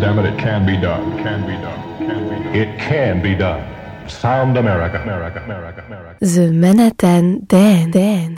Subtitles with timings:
[0.00, 1.16] Damn it, it can be done.
[1.18, 1.98] Can be done.
[1.98, 2.54] Can be done.
[2.54, 3.64] It can be done.
[4.08, 6.18] Sound America, America, America, America.
[6.20, 8.36] The Manhattan Dan Dan.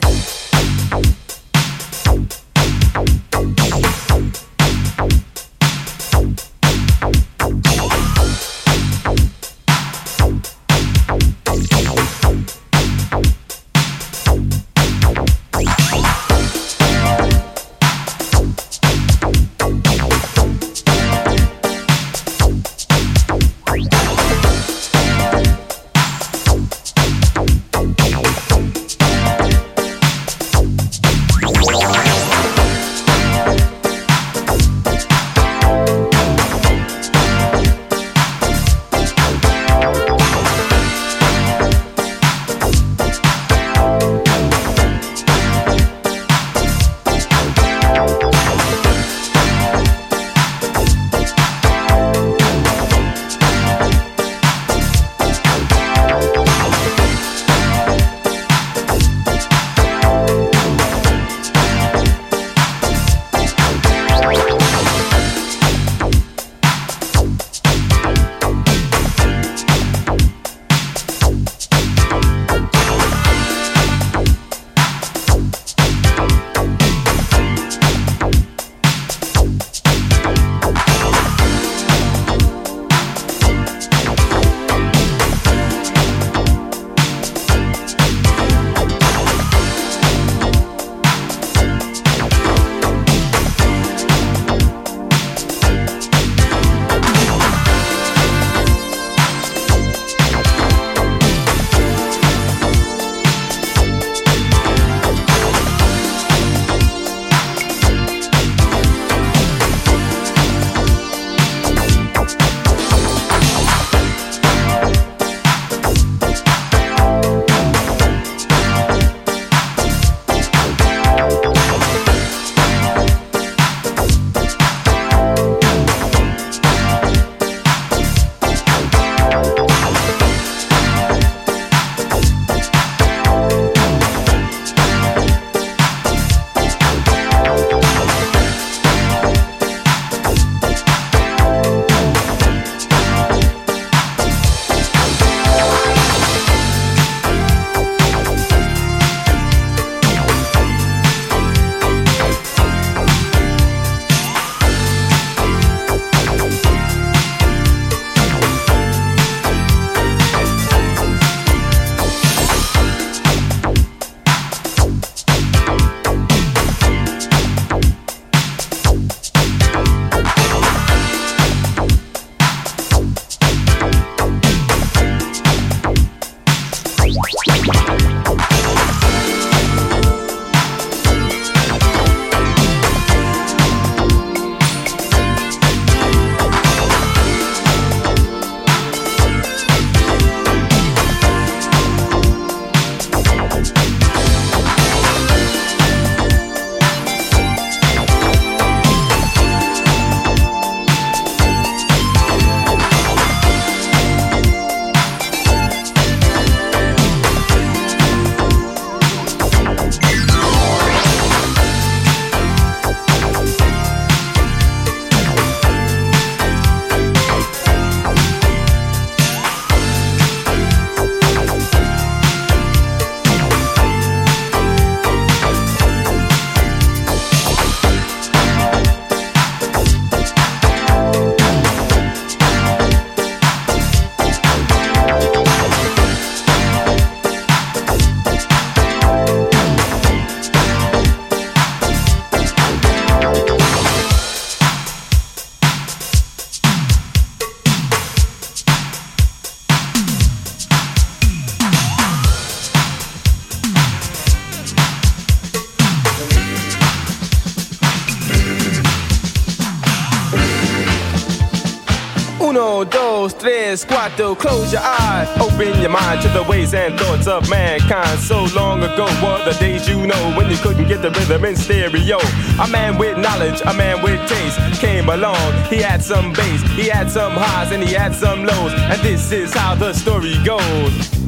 [264.09, 268.19] Cuatro, close your eyes, open your mind to the ways and thoughts of mankind.
[268.19, 271.55] So long ago were the days you know when you couldn't get the rhythm in
[271.55, 272.19] stereo.
[272.61, 275.53] A man with knowledge, a man with taste came along.
[275.69, 278.73] He had some bass, he had some highs, and he had some lows.
[278.73, 281.18] And this is how the story goes.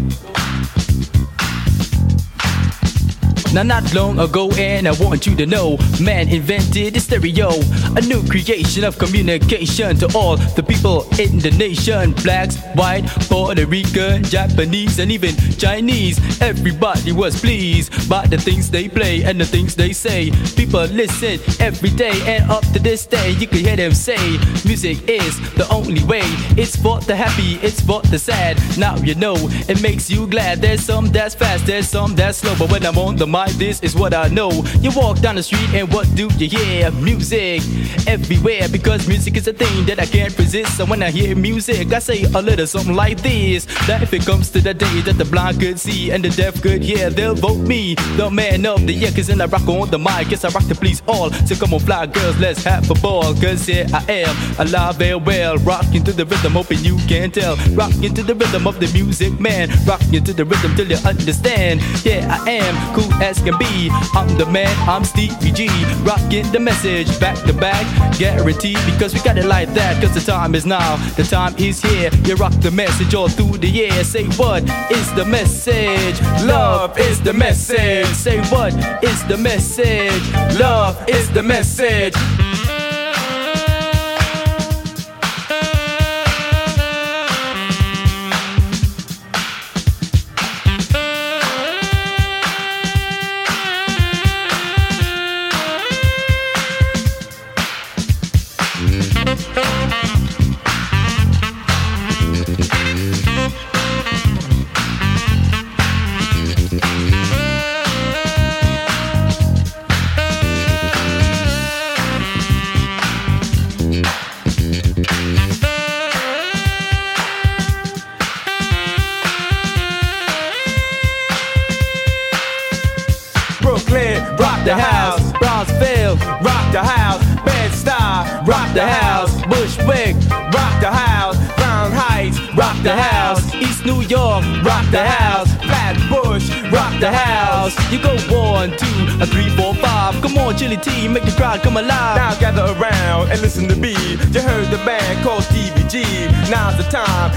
[3.53, 7.51] Now, not long ago, and I want you to know, man invented the stereo,
[7.98, 13.65] a new creation of communication to all the people in the nation blacks, white, Puerto
[13.65, 16.18] Rican, Japanese, and even Chinese.
[16.42, 20.31] Everybody was pleased by the things they play and the things they say.
[20.56, 24.97] People listen every day, and up to this day, you can hear them say, Music
[25.09, 26.24] is the only way.
[26.56, 28.57] It's for the happy, it's for the sad.
[28.77, 29.36] Now you know
[29.68, 30.62] it makes you glad.
[30.62, 33.82] There's some that's fast, there's some that's slow, but when I'm on the mic, this
[33.82, 34.52] is what I know.
[34.80, 36.92] You walk down the street, and what do you hear?
[36.92, 37.62] Music
[38.08, 40.78] everywhere because music is a thing that I can't resist.
[40.78, 44.26] So when I hear music, I say a little something like this: That if it
[44.26, 47.36] comes to the day that the blind could see and the deaf could hear, they'll
[47.36, 49.12] vote me the man of the year.
[49.12, 51.32] Cause then I rock on the mic, yes I rock to please all.
[51.32, 53.34] So come on, fly girls, let's have a ball.
[53.36, 57.56] Cause here I am, alive and well, rocking to the rhythm, hoping you can tell.
[57.74, 59.70] Rocking to the rhythm of the music, man.
[59.86, 61.82] Rocking to the rhythm till you understand.
[62.04, 63.89] Yeah, I am cool as can be.
[64.13, 65.69] I'm the man, I'm Stevie G.
[66.04, 67.86] Rocking the message back to back,
[68.18, 70.01] guaranteed because we got it like that.
[70.01, 72.10] Cause the time is now, the time is here.
[72.25, 74.04] You rock the message all through the year.
[74.04, 76.19] Say what is the message?
[76.44, 78.07] Love is the message.
[78.07, 78.74] Say what
[79.04, 80.60] is the message?
[80.60, 82.16] Love is the message.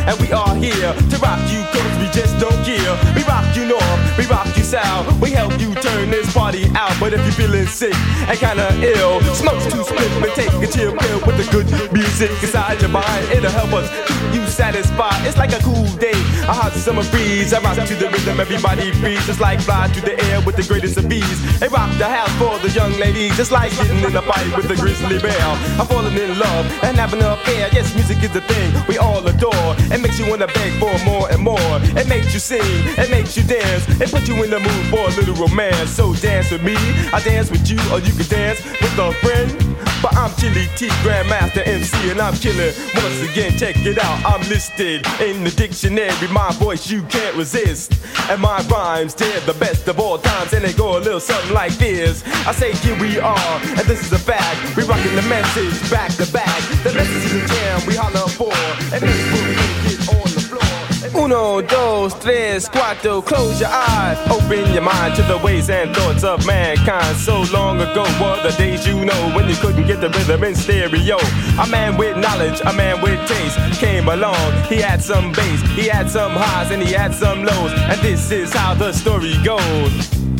[0.06, 2.94] And we are here to rock you, cause we just don't care.
[3.16, 5.06] We rock you north, we rock you south.
[5.20, 6.94] We help you turn this party out.
[7.00, 7.94] But if you're feeling sick
[8.28, 12.30] and kinda ill, smoke two spliff and take a chill pill with the good music
[12.42, 13.24] inside your mind.
[13.32, 15.26] It'll help us keep you satisfied.
[15.26, 16.13] It's like a cool day,
[16.48, 17.52] a hot summer breeze.
[17.52, 19.26] I rock to the rhythm, everybody breathes.
[19.26, 21.40] Just like fly through the air with the greatest of ease.
[21.60, 24.68] They rock the house for the young ladies, just like getting in a fight with
[24.68, 25.46] the grizzly bear.
[25.78, 27.68] I'm falling in love and having an affair.
[27.72, 29.70] Yes, music is the thing we all adore.
[29.92, 31.76] It makes you wanna beg for more and more.
[31.96, 32.60] It makes you sing,
[32.98, 35.90] it makes you dance, it puts you in the mood for a little romance.
[35.90, 36.76] So dance with me,
[37.12, 39.93] I dance with you, or you can dance with a friend.
[40.04, 42.74] But I'm Chili T, Grandmaster MC, and I'm killing.
[42.94, 44.22] Once again, check it out.
[44.26, 46.28] I'm listed in the dictionary.
[46.28, 47.94] My voice you can't resist,
[48.28, 51.54] and my rhymes they're the best of all times, and they go a little something
[51.54, 52.22] like this.
[52.46, 54.76] I say here we are, and this is a fact.
[54.76, 56.60] We rocking the message back to back.
[56.82, 58.52] The message is a jam we holler for,
[58.92, 59.63] and this will
[61.24, 63.22] Uno, dos, tres, cuatro.
[63.24, 67.16] Close your eyes, open your mind to the ways and thoughts of mankind.
[67.16, 70.54] So long ago were the days you know when you couldn't get the rhythm in
[70.54, 71.16] stereo.
[71.58, 74.52] A man with knowledge, a man with taste came along.
[74.68, 77.72] He had some bass, he had some highs, and he had some lows.
[77.72, 80.33] And this is how the story goes.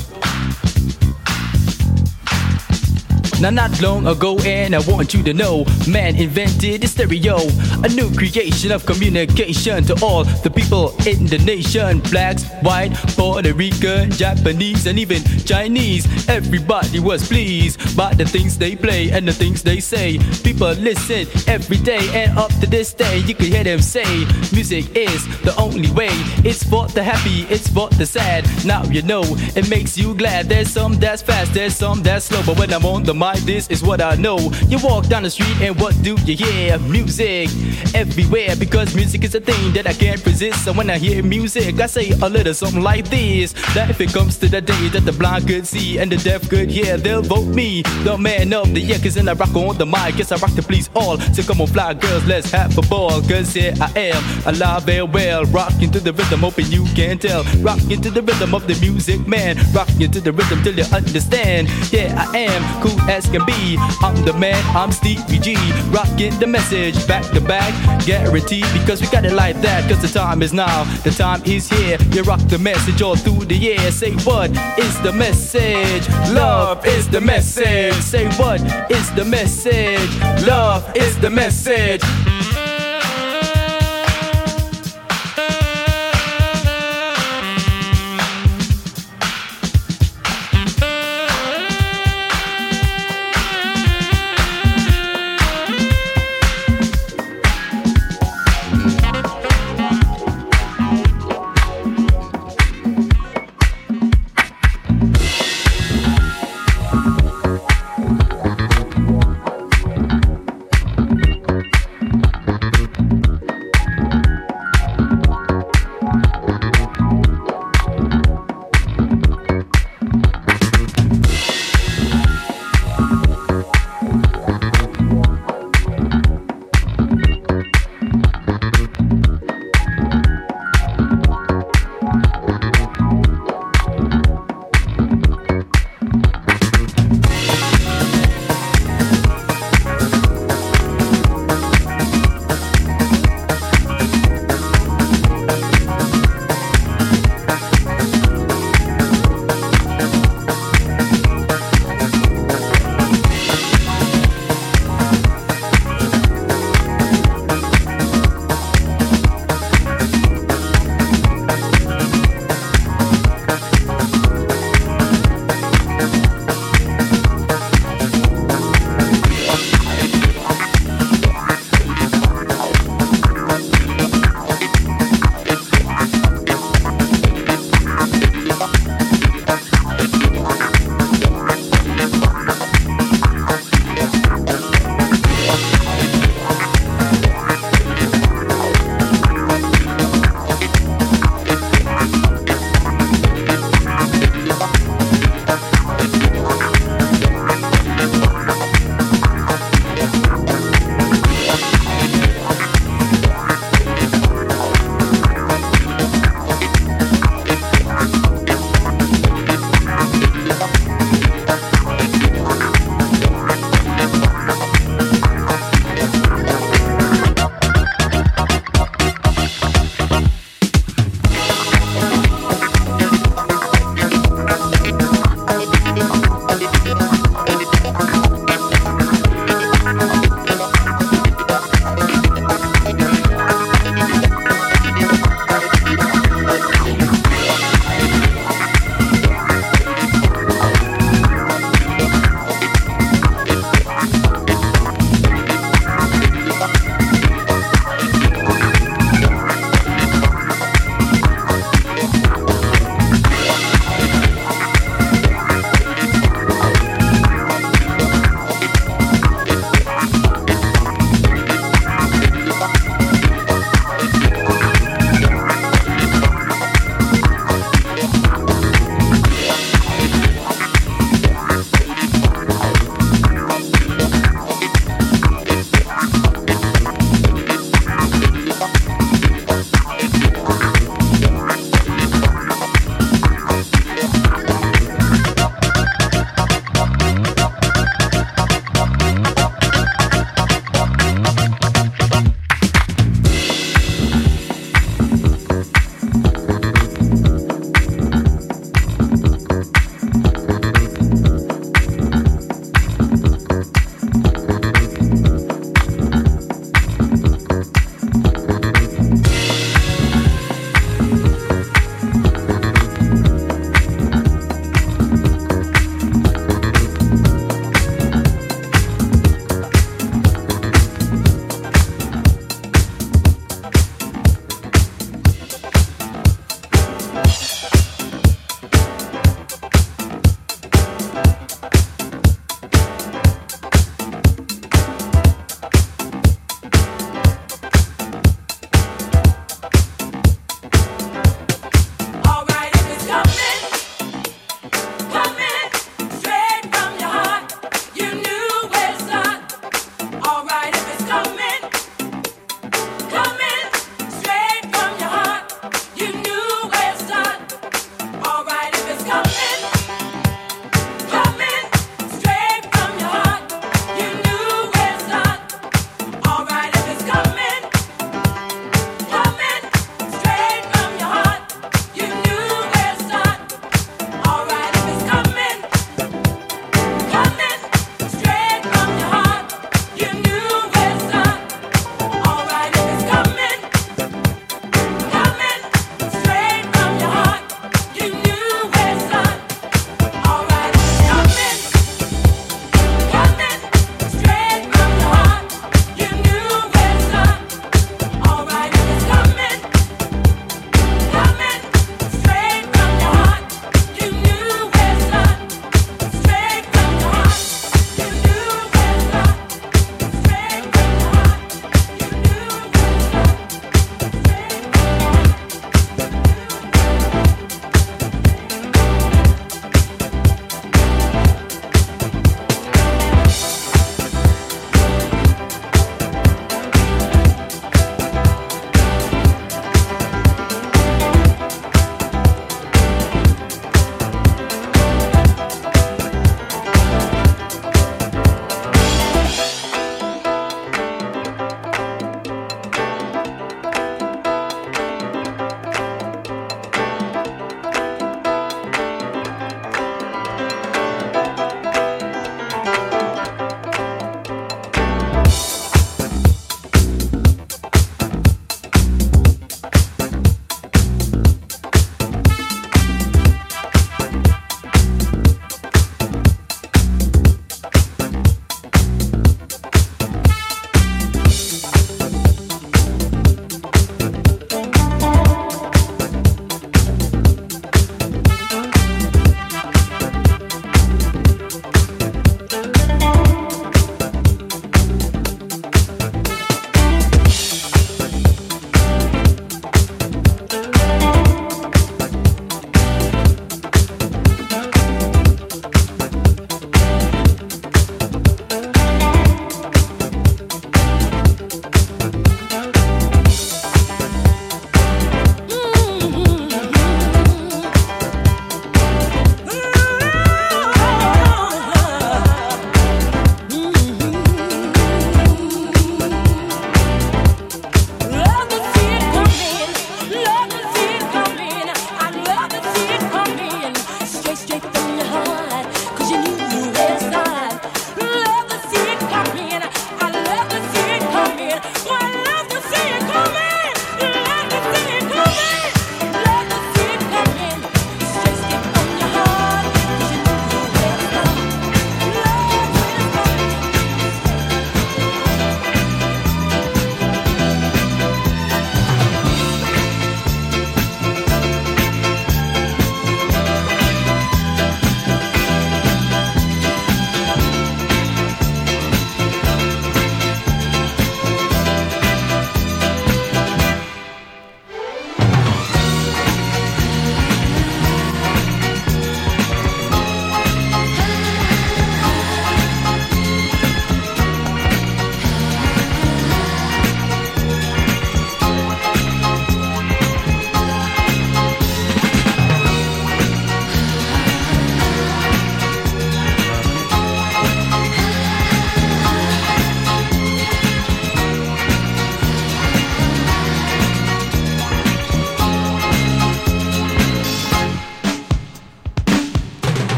[3.44, 7.36] Now, not long ago, and I want you to know, man invented the stereo,
[7.84, 13.52] a new creation of communication to all the people in the nation blacks, white, Puerto
[13.52, 16.06] Rican, Japanese, and even Chinese.
[16.26, 20.16] Everybody was pleased by the things they play and the things they say.
[20.42, 24.24] People listen every day, and up to this day, you can hear them say,
[24.54, 26.08] Music is the only way.
[26.48, 28.48] It's for the happy, it's for the sad.
[28.64, 29.22] Now you know
[29.54, 30.48] it makes you glad.
[30.48, 33.68] There's some that's fast, there's some that's slow, but when I'm on the mic, this
[33.68, 34.38] is what I know.
[34.68, 36.78] You walk down the street and what do you hear?
[36.78, 37.48] Music
[37.94, 40.64] everywhere because music is a thing that I can't resist.
[40.64, 44.12] So when I hear music, I say a little something like this: That if it
[44.12, 47.22] comes to the day that the blind could see and the deaf could hear, they'll
[47.22, 48.98] vote me the man of the year.
[48.98, 51.18] Cause then I rock on the mic, yes I rock to please all.
[51.18, 53.22] So come on, fly girls, let's have a ball.
[53.22, 57.44] Cause here I am, alive and well, rocking to the rhythm, hoping you can tell.
[57.60, 59.56] Rocking to the rhythm of the music, man.
[59.72, 61.68] Rocking to the rhythm till you understand.
[61.92, 63.76] Yeah, I am cool as can be.
[64.02, 65.56] I'm the man, I'm Stevie G.
[65.90, 67.72] Rocking the message back to back.
[68.04, 69.88] Guaranteed because we got it like that.
[69.88, 71.96] Cause the time is now, the time is here.
[72.10, 73.78] You rock the message all through the year.
[73.92, 76.08] Say what is the message?
[76.32, 77.94] Love is the message.
[77.94, 80.10] Say what is the message?
[80.44, 82.02] Love is the message.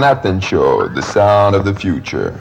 [0.00, 2.38] Manhattan Show, the sound of the future.